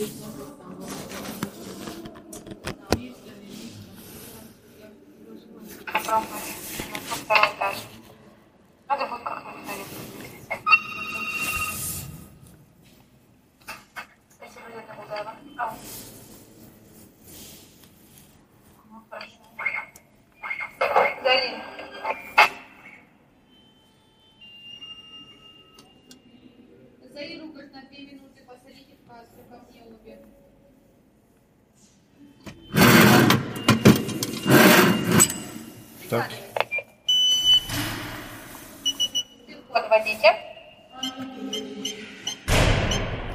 [0.00, 0.40] Попробуй.
[21.28, 21.69] На
[27.20, 30.18] Заиру, говорит, на две минуты посадите в кассу, ко мне обе.
[36.08, 36.30] Так.
[39.46, 40.34] Пин-код вводите.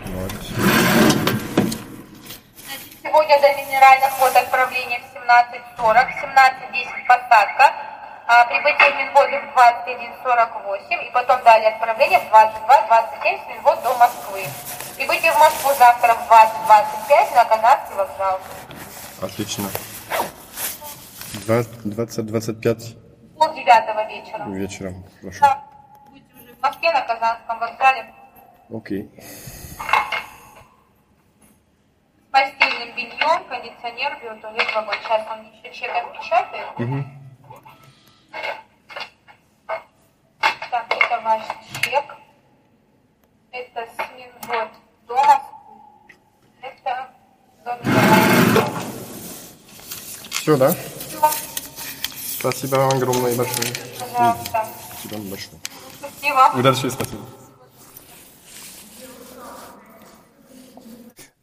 [0.07, 0.45] Молодец.
[2.57, 7.94] Значит, сегодня до минеральных вод отправление в 17.40, 17.10 посадка,
[8.25, 14.43] прибытие в Минводы в 21.48 и потом далее отправление в 22.27 с Минвод до Москвы.
[14.95, 18.39] Прибытие в Москву завтра в 20.25 на Канадский вокзал.
[19.21, 19.69] Отлично.
[21.47, 22.97] 20-25
[23.37, 24.43] Пол девятого вечера.
[24.45, 25.05] вечером.
[25.21, 25.39] Хорошо.
[25.41, 25.63] Да.
[26.09, 28.13] Будете уже в Москве на Казанском вокзале
[28.73, 29.11] Окей.
[29.21, 29.75] с
[32.31, 34.95] постельным бельем, кондиционер, биотуалет, вагон.
[35.03, 36.79] Сейчас он еще чек отпечатает.
[36.79, 37.21] Мгм.
[40.71, 41.41] Так, это ваш
[41.81, 42.15] чек.
[43.51, 44.69] Это с Минвод
[45.07, 46.15] до Москвы.
[46.61, 47.09] Это
[47.63, 48.69] до Минеральных.
[50.31, 50.71] Все, да?
[50.71, 51.31] Всё,
[52.39, 53.73] Спасибо вам огромное и большое.
[53.99, 54.67] пожалуйста.
[54.99, 55.59] Спасибо большое.
[55.99, 56.51] Спасибо.
[56.59, 57.44] Удачи, спасибо.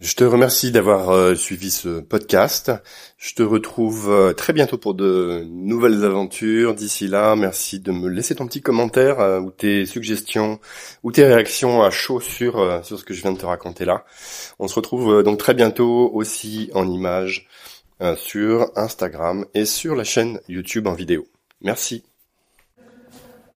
[0.03, 2.73] Je te remercie d'avoir euh, suivi ce podcast.
[3.19, 6.75] Je te retrouve euh, très bientôt pour de nouvelles aventures.
[6.75, 10.59] D'ici là, merci de me laisser ton petit commentaire euh, ou tes suggestions
[11.05, 14.05] ou tes réactions à chaud sur ce que je viens de te raconter là.
[14.59, 17.47] On se retrouve donc très bientôt aussi en images
[18.17, 21.29] sur Instagram et sur la chaîne YouTube en vidéo.
[21.61, 22.03] Merci.